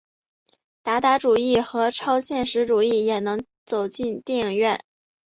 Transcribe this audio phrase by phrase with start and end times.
[0.81, 4.83] 达达主义和超现实主义也能走进电影院。